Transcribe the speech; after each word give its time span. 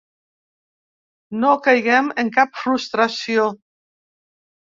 No 1.43 1.51
caiguem 1.67 2.09
en 2.23 2.33
cap 2.37 2.57
frustració. 2.61 3.45